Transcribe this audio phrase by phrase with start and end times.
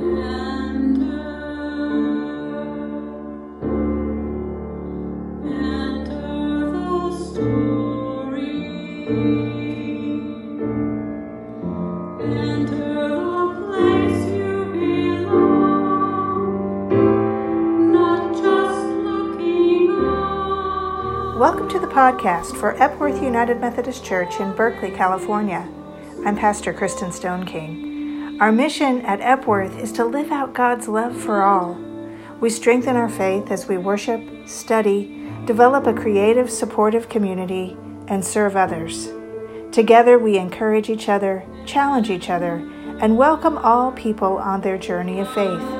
[0.00, 1.04] Welcome
[21.68, 25.68] to the podcast for Epworth United Methodist Church in Berkeley, California.
[26.24, 27.89] I'm Pastor Kristin Stoneking.
[28.40, 31.74] Our mission at Epworth is to live out God's love for all.
[32.40, 37.76] We strengthen our faith as we worship, study, develop a creative, supportive community,
[38.08, 39.10] and serve others.
[39.72, 42.66] Together, we encourage each other, challenge each other,
[43.02, 45.79] and welcome all people on their journey of faith.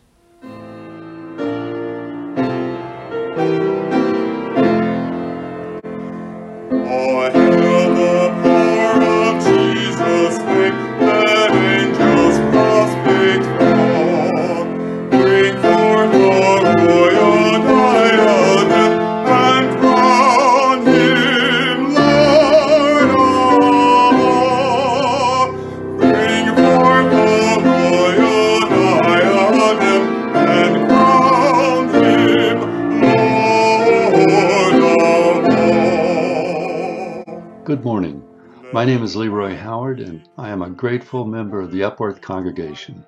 [40.71, 43.05] Grateful member of the Epworth congregation.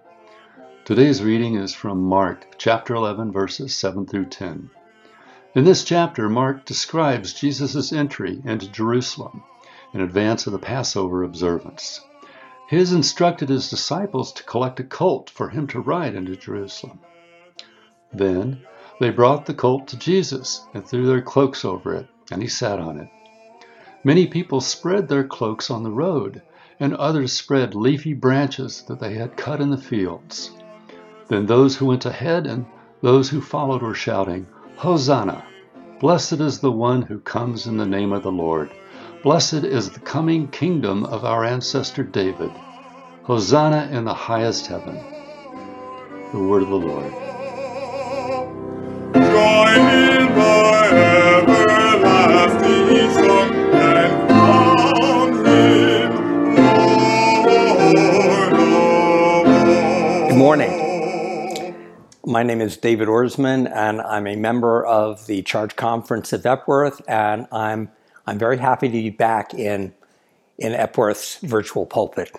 [0.85, 4.69] Today's reading is from Mark chapter 11, verses 7 through 10.
[5.55, 9.43] In this chapter, Mark describes Jesus' entry into Jerusalem
[9.93, 12.01] in advance of the Passover observance.
[12.69, 16.99] He has instructed his disciples to collect a colt for him to ride into Jerusalem.
[18.11, 18.61] Then
[18.99, 22.79] they brought the colt to Jesus and threw their cloaks over it, and he sat
[22.79, 23.09] on it.
[24.03, 26.41] Many people spread their cloaks on the road,
[26.79, 30.51] and others spread leafy branches that they had cut in the fields.
[31.27, 32.65] Then those who went ahead and
[33.01, 34.47] those who followed were shouting,
[34.77, 35.43] Hosanna!
[35.99, 38.71] Blessed is the one who comes in the name of the Lord.
[39.23, 42.51] Blessed is the coming kingdom of our ancestor David.
[43.23, 44.95] Hosanna in the highest heaven.
[46.33, 47.32] The word of the Lord.
[62.25, 67.01] My name is David Orsman, and I'm a member of the Charge Conference of Epworth,
[67.05, 67.91] and I'm
[68.25, 69.93] I'm very happy to be back in
[70.57, 72.31] in Epworth's virtual pulpit.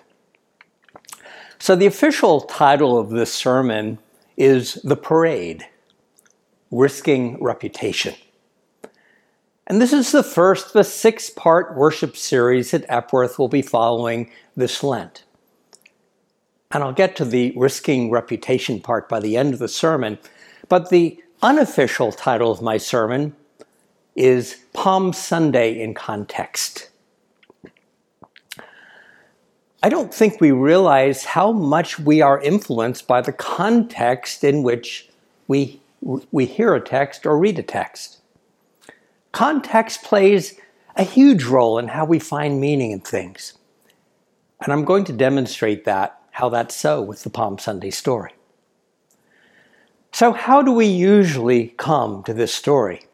[1.59, 3.99] So the official title of this sermon
[4.35, 5.67] is The Parade:
[6.71, 8.15] Risking Reputation.
[9.67, 14.31] And this is the first of a six-part worship series that Epworth will be following
[14.55, 15.24] this Lent
[16.71, 20.17] and I'll get to the risking reputation part by the end of the sermon.
[20.67, 23.35] But the unofficial title of my sermon
[24.15, 26.89] is Palm Sunday in Context.
[29.83, 35.09] I don't think we realize how much we are influenced by the context in which
[35.47, 35.79] we,
[36.31, 38.17] we hear a text or read a text.
[39.31, 40.59] Context plays
[40.95, 43.53] a huge role in how we find meaning in things.
[44.61, 48.33] And I'm going to demonstrate that how that's so with the Palm Sunday story.
[50.11, 53.05] So, how do we usually come to this story?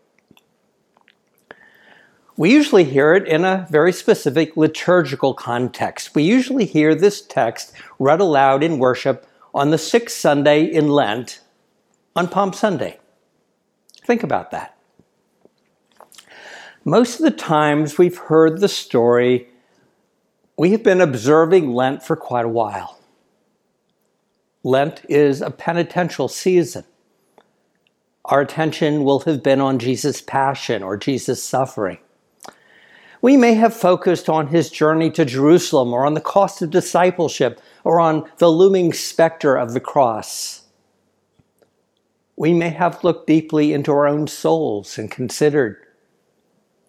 [2.35, 6.15] We usually hear it in a very specific liturgical context.
[6.15, 11.41] We usually hear this text read aloud in worship on the sixth Sunday in Lent
[12.15, 12.97] on Palm Sunday.
[14.03, 14.75] Think about that.
[16.83, 19.47] Most of the times we've heard the story,
[20.57, 22.97] we have been observing Lent for quite a while.
[24.63, 26.83] Lent is a penitential season.
[28.25, 31.97] Our attention will have been on Jesus' passion or Jesus' suffering.
[33.21, 37.59] We may have focused on his journey to Jerusalem or on the cost of discipleship
[37.83, 40.63] or on the looming specter of the cross.
[42.35, 45.77] We may have looked deeply into our own souls and considered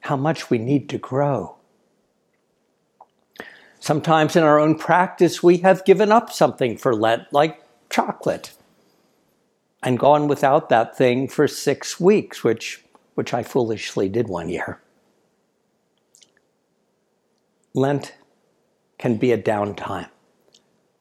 [0.00, 1.56] how much we need to grow.
[3.78, 7.61] Sometimes in our own practice, we have given up something for Lent, like
[7.92, 8.52] chocolate
[9.82, 12.82] and gone without that thing for six weeks, which,
[13.14, 14.80] which I foolishly did one year.
[17.74, 18.14] Lent
[18.98, 20.08] can be a downtime.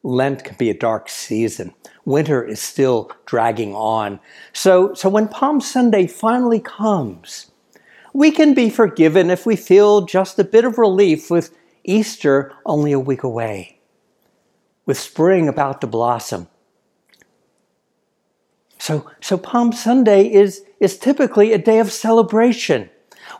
[0.02, 1.72] Lent can be a dark season.
[2.04, 4.18] Winter is still dragging on.
[4.52, 7.52] So, so when Palm Sunday finally comes,
[8.12, 12.92] we can be forgiven if we feel just a bit of relief with Easter only
[12.92, 13.78] a week away,
[14.86, 16.48] with spring about to blossom,
[18.82, 22.90] so, so Palm Sunday is, is typically a day of celebration.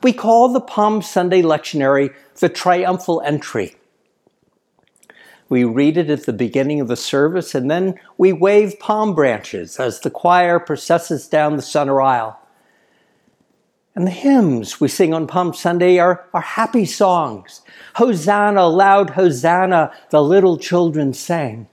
[0.01, 3.75] We call the Palm Sunday lectionary the triumphal entry.
[5.49, 9.81] We read it at the beginning of the service and then we wave palm branches
[9.81, 12.39] as the choir processes down the center aisle.
[13.97, 17.63] And the hymns we sing on Palm Sunday are, are happy songs.
[17.97, 21.67] Hosanna, loud Hosanna, the little children sang.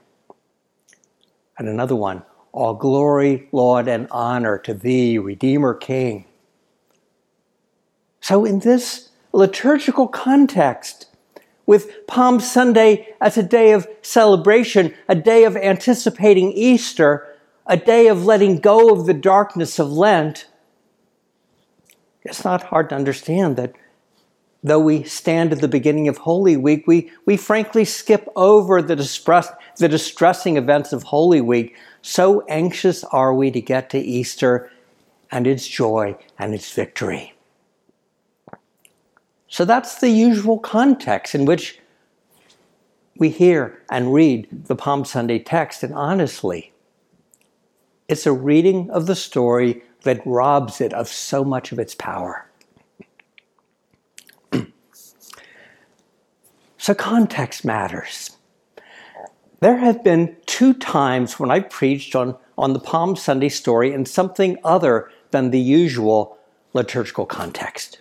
[1.56, 6.24] And another one, all glory, laud, and honor to thee, Redeemer King.
[8.20, 11.06] So, in this liturgical context,
[11.70, 18.08] with Palm Sunday as a day of celebration, a day of anticipating Easter, a day
[18.08, 20.48] of letting go of the darkness of Lent,
[22.24, 23.72] it's not hard to understand that
[24.64, 28.96] though we stand at the beginning of Holy Week, we, we frankly skip over the,
[28.96, 29.48] distress,
[29.78, 34.70] the distressing events of Holy Week so anxious are we to get to Easter
[35.30, 37.34] and its joy and its victory.
[39.48, 41.78] So that's the usual context in which
[43.16, 45.82] we hear and read the Palm Sunday text.
[45.82, 46.72] And honestly,
[48.08, 52.46] it's a reading of the story that robs it of so much of its power.
[56.78, 58.29] so context matters.
[59.60, 64.06] There have been two times when I preached on, on the Palm Sunday story in
[64.06, 66.38] something other than the usual
[66.72, 68.00] liturgical context.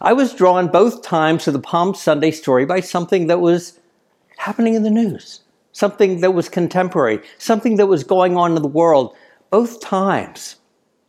[0.00, 3.78] I was drawn both times to the Palm Sunday story by something that was
[4.38, 8.68] happening in the news, something that was contemporary, something that was going on in the
[8.68, 9.14] world.
[9.50, 10.56] Both times,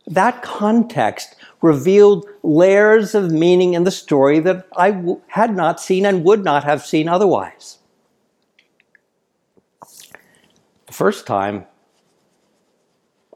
[0.06, 6.06] that context revealed layers of meaning in the story that I w- had not seen
[6.06, 7.78] and would not have seen otherwise.
[10.92, 11.64] The first time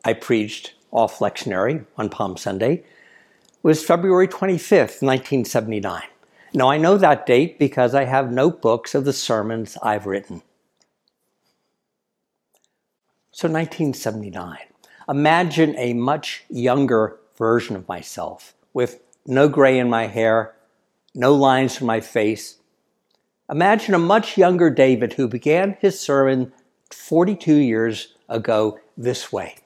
[0.05, 2.85] I preached off lectionary on Palm Sunday
[3.63, 6.03] was February 25th, 1979.
[6.53, 10.43] Now I know that date because I have notebooks of the sermons I've written.
[13.33, 14.59] So 1979.
[15.09, 20.55] Imagine a much younger version of myself with no gray in my hair,
[21.15, 22.59] no lines from my face.
[23.51, 26.53] Imagine a much younger David who began his sermon
[26.93, 29.57] 42 years ago this way.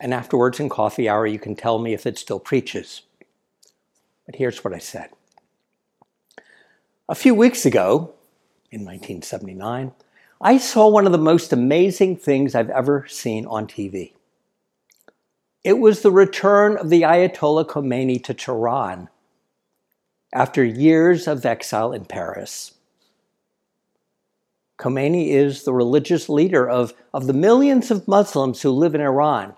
[0.00, 3.02] And afterwards in coffee hour, you can tell me if it still preaches.
[4.26, 5.10] But here's what I said.
[7.08, 8.14] A few weeks ago,
[8.70, 9.92] in 1979,
[10.40, 14.12] I saw one of the most amazing things I've ever seen on TV.
[15.62, 19.08] It was the return of the Ayatollah Khomeini to Tehran
[20.34, 22.73] after years of exile in Paris.
[24.78, 29.54] Khomeini is the religious leader of, of the millions of Muslims who live in Iran.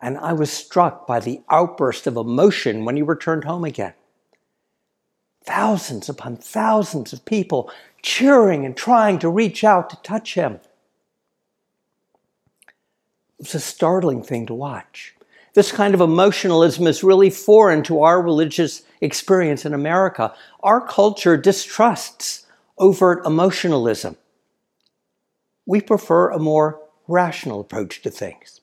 [0.00, 3.94] And I was struck by the outburst of emotion when he returned home again.
[5.44, 7.70] Thousands upon thousands of people
[8.02, 10.60] cheering and trying to reach out to touch him.
[13.38, 15.14] It was a startling thing to watch.
[15.54, 20.34] This kind of emotionalism is really foreign to our religious experience in America.
[20.62, 22.46] Our culture distrusts
[22.78, 24.16] overt emotionalism
[25.66, 28.60] we prefer a more rational approach to things.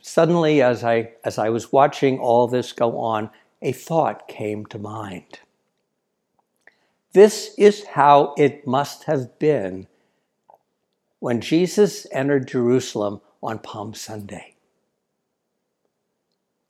[0.00, 4.78] Suddenly, as I, as I was watching all this go on, a thought came to
[4.78, 5.40] mind.
[7.12, 9.86] This is how it must have been
[11.18, 14.54] when Jesus entered Jerusalem on Palm Sunday.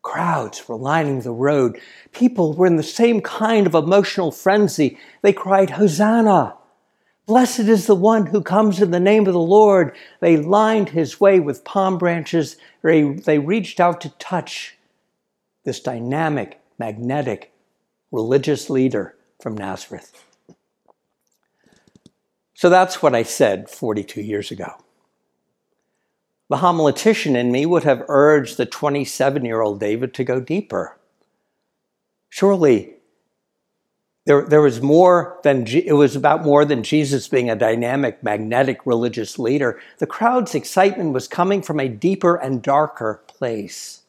[0.03, 1.79] Crowds were lining the road.
[2.13, 4.99] People were in the same kind of emotional frenzy.
[5.23, 6.58] They cried, Hosanna!
[7.29, 9.95] Blessed is the one who comes in the name of the Lord.
[10.21, 12.57] They lined his way with palm branches.
[12.83, 14.79] They, they reached out to touch
[15.63, 17.53] this dynamic, magnetic,
[18.11, 20.25] religious leader from Nazareth.
[22.55, 24.83] So that's what I said 42 years ago.
[26.49, 30.97] The homiletician in me would have urged the 27 year old David to go deeper.
[32.31, 32.95] Surely
[34.29, 38.85] there, there was more than, it was about more than Jesus being a dynamic, magnetic
[38.85, 39.81] religious leader.
[40.01, 44.03] The crowd's excitement was coming from a deeper and darker place.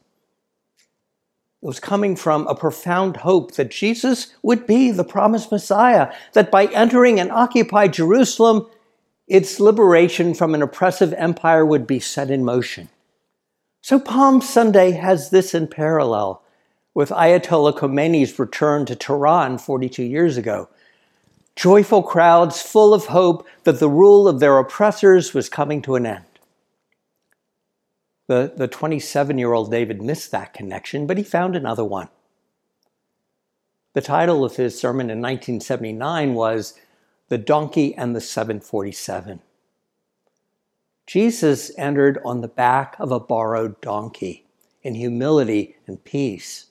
[1.63, 6.51] It was coming from a profound hope that Jesus would be the promised Messiah, that
[6.51, 8.67] by entering and occupy Jerusalem,
[9.25, 12.89] its liberation from an oppressive empire would be set in motion.
[13.81, 16.43] So Palm Sunday has this in parallel
[16.93, 20.69] with Ayatollah Khomeini's return to Tehran 42 years ago.
[21.55, 26.05] Joyful crowds full of hope that the rule of their oppressors was coming to an
[26.05, 26.25] end.
[28.27, 32.09] The, the 27 year old David missed that connection, but he found another one.
[33.93, 36.75] The title of his sermon in 1979 was
[37.27, 39.41] The Donkey and the 747.
[41.07, 44.45] Jesus entered on the back of a borrowed donkey
[44.83, 46.68] in humility and peace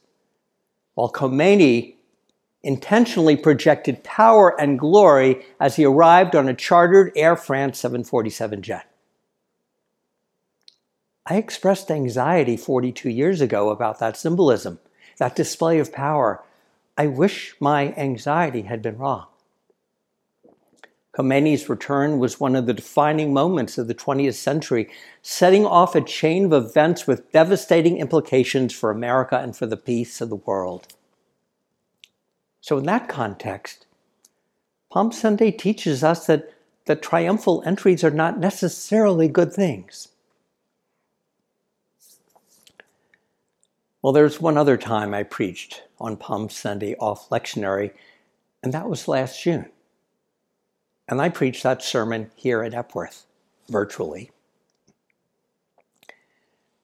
[0.98, 1.94] while Khomeini
[2.60, 8.90] intentionally projected power and glory as he arrived on a chartered Air France 747 jet.
[11.24, 14.80] I expressed anxiety 42 years ago about that symbolism,
[15.18, 16.42] that display of power.
[16.96, 19.28] I wish my anxiety had been wrong.
[21.18, 24.88] Khomeini's return was one of the defining moments of the 20th century,
[25.20, 30.20] setting off a chain of events with devastating implications for America and for the peace
[30.20, 30.87] of the world.
[32.60, 33.87] So, in that context,
[34.90, 36.54] Palm Sunday teaches us that,
[36.87, 40.08] the triumphal entries are not necessarily good things.
[44.00, 47.90] Well, there's one other time I preached on Palm Sunday off lectionary,
[48.62, 49.68] and that was last June.
[51.08, 53.24] And I preached that sermon here at Epworth,
[53.68, 54.30] virtually.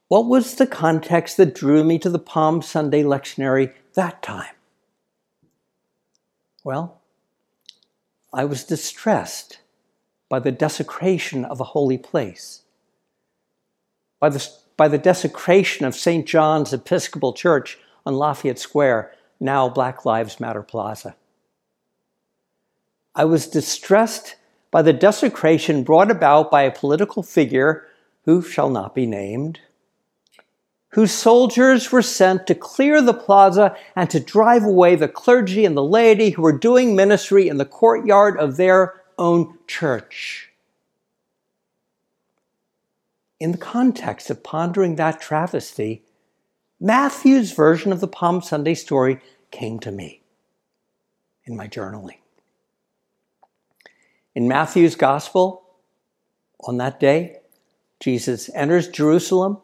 [0.09, 4.55] What was the context that drew me to the Palm Sunday lectionary that time?
[6.63, 7.01] Well,
[8.33, 9.59] I was distressed
[10.29, 12.63] by the desecration of a holy place,
[14.19, 16.27] by the, by the desecration of St.
[16.27, 21.15] John's Episcopal Church on Lafayette Square, now Black Lives Matter Plaza.
[23.15, 24.37] I was distressed
[24.71, 27.87] by the desecration brought about by a political figure
[28.25, 29.61] who shall not be named
[30.95, 35.77] whose soldiers were sent to clear the plaza and to drive away the clergy and
[35.77, 40.51] the laity who were doing ministry in the courtyard of their own church.
[43.41, 46.05] In the context of pondering that travesty,
[46.79, 50.23] Matthew's version of the Palm Sunday story came to me
[51.45, 52.19] in my journaling.
[54.35, 55.63] In Matthew's gospel,
[56.61, 57.39] on that day,
[58.01, 59.59] Jesus enters Jerusalem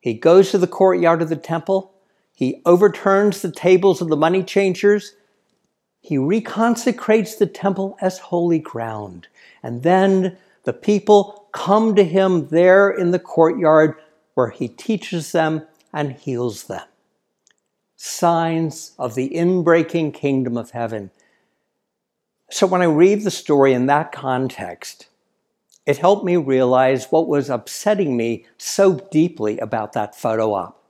[0.00, 1.92] he goes to the courtyard of the temple.
[2.34, 5.14] He overturns the tables of the money changers.
[6.00, 9.28] He reconsecrates the temple as holy ground.
[9.62, 13.96] And then the people come to him there in the courtyard
[14.34, 16.86] where he teaches them and heals them.
[17.96, 21.10] Signs of the inbreaking kingdom of heaven.
[22.50, 25.06] So when I read the story in that context,
[25.86, 30.84] it helped me realize what was upsetting me so deeply about that photo op.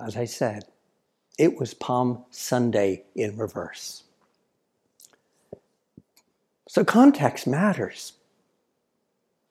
[0.00, 0.64] As I said,
[1.38, 4.04] it was Palm Sunday in reverse.
[6.68, 8.12] So context matters.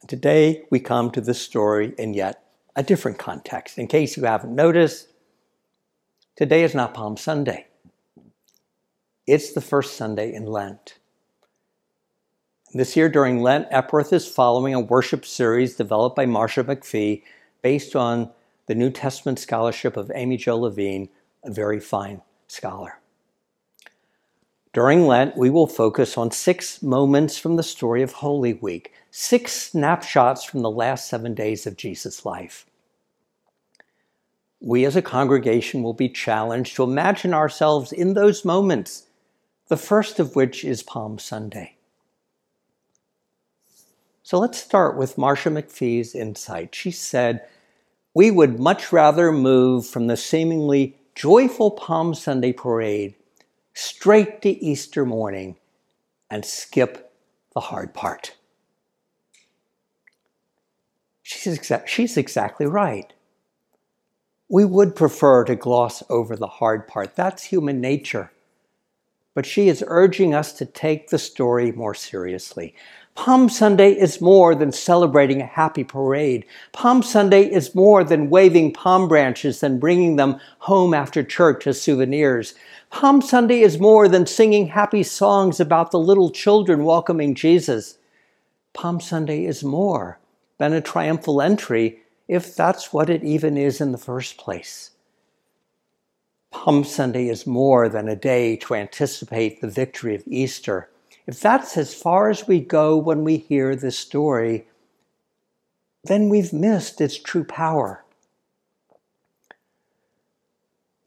[0.07, 2.43] Today we come to this story in yet
[2.75, 3.77] a different context.
[3.77, 5.07] In case you haven't noticed,
[6.35, 7.66] today is not Palm Sunday.
[9.27, 10.99] It's the first Sunday in Lent.
[12.73, 17.23] This year during Lent, Epworth is following a worship series developed by Marcia McFee
[17.61, 18.31] based on
[18.67, 21.09] the New Testament scholarship of Amy-Jill Levine,
[21.43, 22.99] a very fine scholar.
[24.71, 29.51] During Lent, we will focus on six moments from the story of Holy Week, six
[29.51, 32.65] snapshots from the last seven days of Jesus' life.
[34.61, 39.06] We as a congregation will be challenged to imagine ourselves in those moments,
[39.67, 41.75] the first of which is Palm Sunday.
[44.23, 46.75] So let's start with Marcia McFee's insight.
[46.75, 47.47] She said,
[48.13, 53.15] We would much rather move from the seemingly joyful Palm Sunday parade
[53.73, 55.55] straight to Easter morning
[56.29, 57.13] and skip
[57.53, 58.35] the hard part.
[61.23, 63.11] She's, exa- she's exactly right.
[64.49, 67.15] We would prefer to gloss over the hard part.
[67.15, 68.31] That's human nature.
[69.37, 72.73] But she is urging us to take the story more seriously.
[73.13, 76.43] Palm Sunday is more than celebrating a happy parade.
[76.71, 81.79] Palm Sunday is more than waving palm branches and bringing them home after church as
[81.79, 82.55] souvenirs.
[82.89, 87.99] Palm Sunday is more than singing happy songs about the little children welcoming Jesus.
[88.73, 90.17] Palm Sunday is more
[90.57, 94.96] than a triumphal entry, if that's what it even is in the first place.
[96.51, 100.89] Palm Sunday is more than a day to anticipate the victory of Easter.
[101.25, 104.67] If that's as far as we go when we hear this story,
[106.03, 108.03] then we've missed its true power.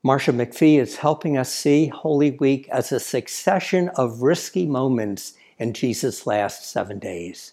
[0.03, 5.75] Marcia McFee is helping us see Holy Week as a succession of risky moments in
[5.75, 7.53] Jesus' last seven days.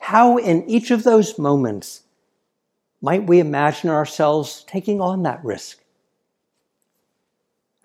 [0.00, 2.02] How, in each of those moments,
[3.00, 5.81] might we imagine ourselves taking on that risk?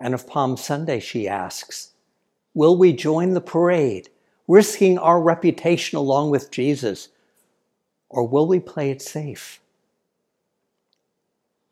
[0.00, 1.92] And of Palm Sunday, she asks,
[2.54, 4.08] will we join the parade,
[4.46, 7.08] risking our reputation along with Jesus,
[8.08, 9.60] or will we play it safe?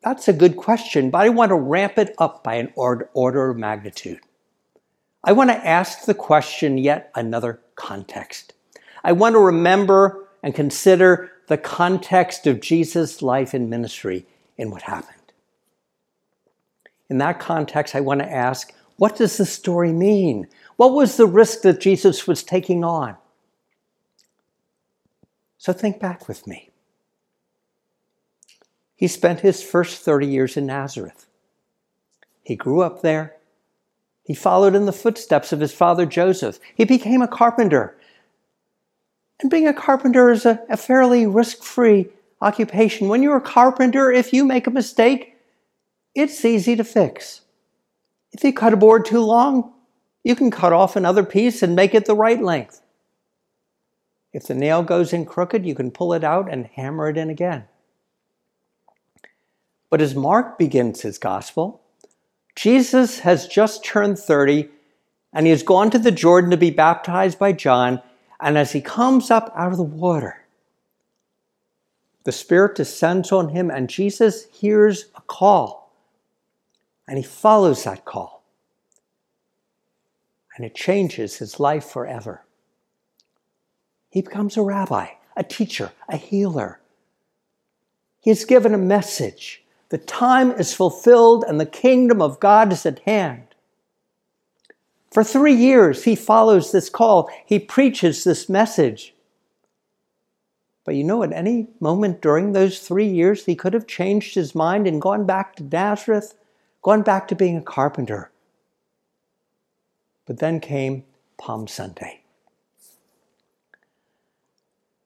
[0.01, 3.57] That's a good question, but I want to ramp it up by an order of
[3.57, 4.19] magnitude.
[5.23, 8.53] I want to ask the question yet another context.
[9.03, 14.25] I want to remember and consider the context of Jesus' life and ministry
[14.57, 15.16] in what happened.
[17.09, 20.47] In that context, I want to ask what does the story mean?
[20.75, 23.15] What was the risk that Jesus was taking on?
[25.57, 26.71] So think back with me.
[28.95, 31.27] He spent his first 30 years in Nazareth.
[32.43, 33.35] He grew up there.
[34.23, 36.59] He followed in the footsteps of his father Joseph.
[36.75, 37.95] He became a carpenter.
[39.39, 42.09] And being a carpenter is a, a fairly risk free
[42.41, 43.07] occupation.
[43.07, 45.36] When you're a carpenter, if you make a mistake,
[46.17, 47.41] it's easy to fix.
[48.31, 49.73] If you cut a board too long,
[50.23, 52.81] you can cut off another piece and make it the right length.
[54.33, 57.29] If the nail goes in crooked, you can pull it out and hammer it in
[57.29, 57.65] again.
[59.89, 61.81] But as Mark begins his gospel,
[62.55, 64.69] Jesus has just turned 30
[65.33, 68.01] and he has gone to the Jordan to be baptized by John.
[68.41, 70.45] And as he comes up out of the water,
[72.23, 75.86] the Spirit descends on him, and Jesus hears a call.
[77.07, 78.43] And he follows that call.
[80.55, 82.43] And it changes his life forever.
[84.09, 86.79] He becomes a rabbi, a teacher, a healer.
[88.19, 92.85] He is given a message the time is fulfilled and the kingdom of God is
[92.85, 93.43] at hand.
[95.11, 97.29] For three years, he follows this call.
[97.45, 99.13] He preaches this message.
[100.83, 104.53] But you know, at any moment during those three years, he could have changed his
[104.53, 106.33] mind and gone back to Nazareth,
[106.87, 108.31] gone back to being a carpenter.
[110.25, 111.03] But then came
[111.37, 112.21] Palm Sunday.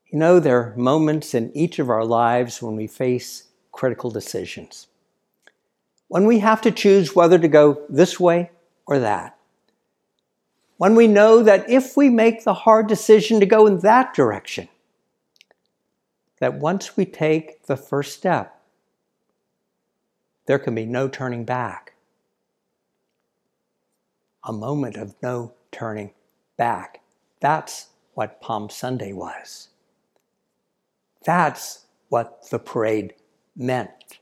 [0.05, 4.85] You know, there are moments in each of our lives when we face critical decisions.
[6.07, 8.51] When we have to choose whether to go this way
[8.85, 9.35] or that,
[10.77, 14.67] when we know that if we make the hard decision to go in that direction,
[16.37, 18.60] that once we take the first step,
[20.51, 21.93] there can be no turning back.
[24.43, 26.11] A moment of no turning
[26.57, 26.99] back.
[27.39, 29.69] That's what Palm Sunday was.
[31.23, 33.13] That's what the parade
[33.55, 34.19] meant.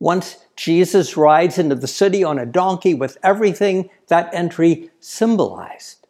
[0.00, 6.07] Once Jesus rides into the city on a donkey with everything that entry symbolized.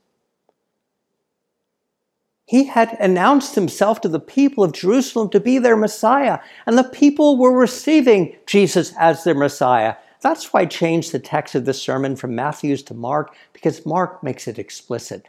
[2.48, 6.82] He had announced himself to the people of Jerusalem to be their Messiah, and the
[6.82, 9.96] people were receiving Jesus as their Messiah.
[10.22, 14.22] That's why I changed the text of this sermon from Matthew's to Mark, because Mark
[14.22, 15.26] makes it explicit.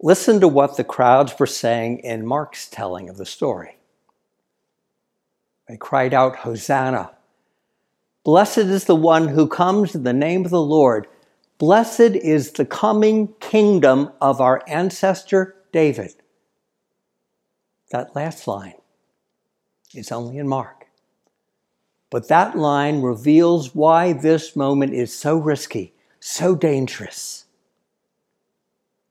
[0.00, 3.76] Listen to what the crowds were saying in Mark's telling of the story.
[5.68, 7.10] They cried out, Hosanna!
[8.24, 11.08] Blessed is the one who comes in the name of the Lord.
[11.58, 16.14] Blessed is the coming kingdom of our ancestor David.
[17.90, 18.80] That last line
[19.94, 20.86] is only in Mark.
[22.08, 27.44] But that line reveals why this moment is so risky, so dangerous.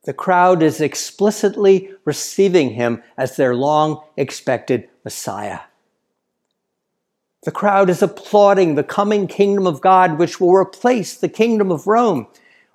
[0.06, 5.60] The crowd is explicitly receiving him as their long expected Messiah.
[7.43, 11.86] The crowd is applauding the coming kingdom of God, which will replace the kingdom of
[11.86, 12.25] Rome.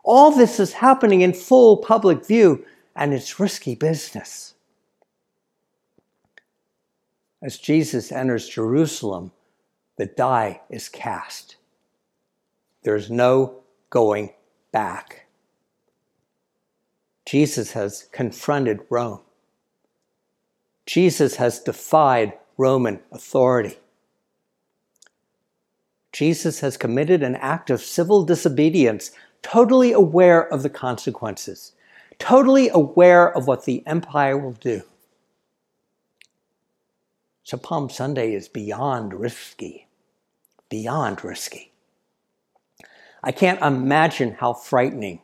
[0.04, 2.64] All this is happening in full public view,
[2.96, 4.54] and it's risky business.
[7.42, 9.32] As Jesus enters Jerusalem,
[9.96, 11.56] the die is cast.
[12.82, 14.30] There's no going
[14.72, 15.26] back.
[17.26, 19.20] Jesus has confronted Rome.
[20.86, 23.78] Jesus has defied Roman authority.
[26.12, 31.72] Jesus has committed an act of civil disobedience, totally aware of the consequences,
[32.20, 34.82] totally aware of what the empire will do.
[37.42, 39.88] So Palm Sunday is beyond risky,
[40.68, 41.72] beyond risky.
[43.24, 45.20] I can't imagine how frightening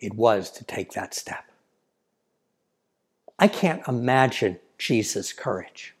[0.00, 1.44] it was to take that step.
[3.38, 5.94] I can't imagine Jesus' courage.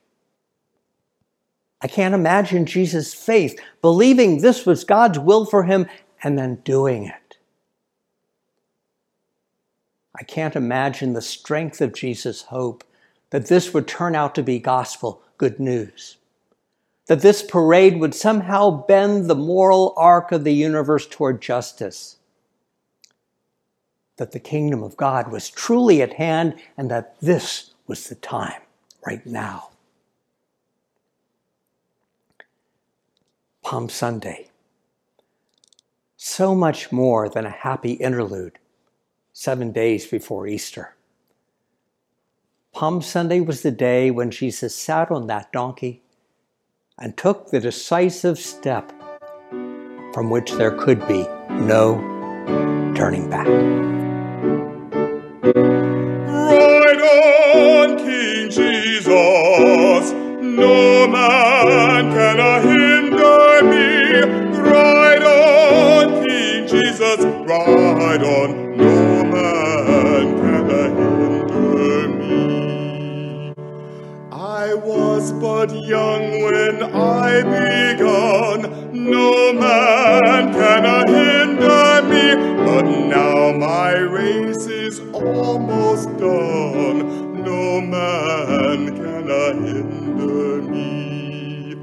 [1.80, 5.86] I can't imagine Jesus' faith, believing this was God's will for him
[6.22, 7.21] and then doing it.
[10.14, 12.84] I can't imagine the strength of Jesus' hope
[13.30, 16.18] that this would turn out to be gospel good news.
[17.06, 22.16] That this parade would somehow bend the moral arc of the universe toward justice.
[24.18, 28.60] That the kingdom of God was truly at hand and that this was the time,
[29.04, 29.70] right now.
[33.62, 34.48] Palm Sunday.
[36.16, 38.58] So much more than a happy interlude
[39.32, 40.94] seven days before Easter.
[42.72, 46.02] Palm Sunday was the day when Jesus sat on that donkey
[46.98, 48.92] and took the decisive step
[50.12, 51.96] from which there could be no
[52.94, 53.46] turning back.
[56.26, 62.81] Ride on, King Jesus, no man can ride
[75.66, 82.34] but young when I begun, no man can hinder me,
[82.66, 91.76] but now my race is almost done, no man can hinder me.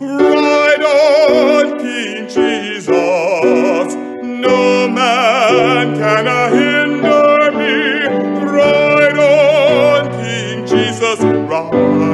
[0.00, 8.06] Ride on, King Jesus, no man can hinder me.
[8.46, 12.09] Ride on, King Jesus, ride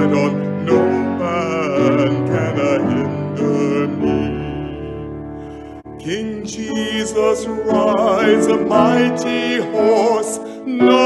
[7.07, 11.06] Jesus rides a mighty horse, no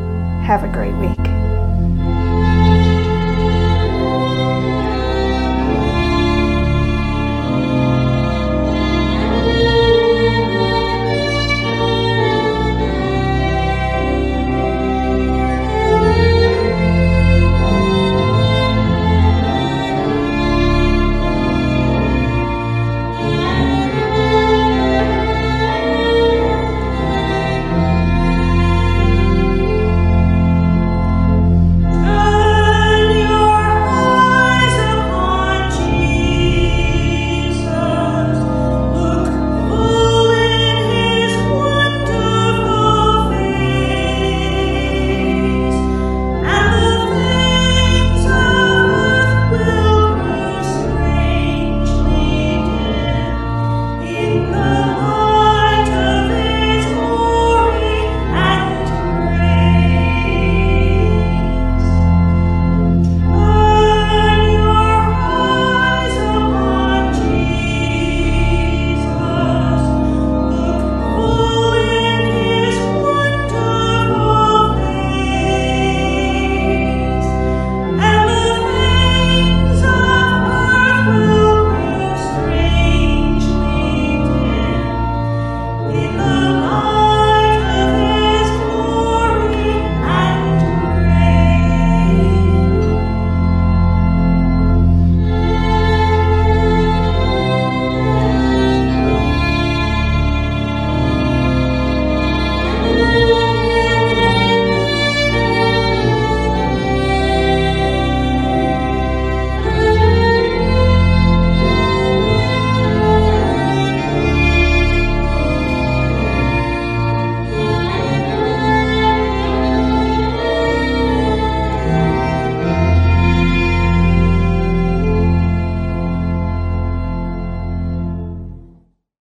[0.41, 1.20] Have a great week.